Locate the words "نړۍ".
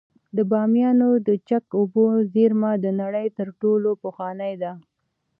3.01-3.27